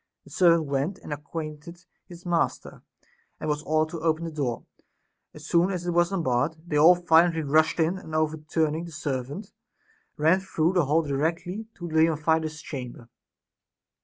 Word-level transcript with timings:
The 0.23 0.31
servant 0.31 0.65
went 0.65 0.97
and 0.97 1.13
acquainted 1.13 1.85
his 2.07 2.25
master, 2.25 2.81
and 3.39 3.47
was 3.47 3.61
ordered 3.61 3.91
to 3.91 3.99
open 4.01 4.25
the 4.25 4.31
door; 4.31 4.65
as 5.35 5.45
soon 5.45 5.69
as 5.69 5.85
it 5.85 5.91
was 5.91 6.11
unbarred, 6.11 6.55
they 6.65 6.75
all 6.75 6.95
violently 6.95 7.43
rushed 7.43 7.79
in, 7.79 7.99
and 7.99 8.15
overturn 8.15 8.73
ing 8.73 8.85
the 8.85 8.91
servant 8.93 9.53
ran 10.17 10.39
through 10.39 10.73
the 10.73 10.85
hall 10.85 11.03
directly 11.03 11.67
to 11.75 11.87
Leontidas's 11.87 12.63
chamber. 12.63 13.09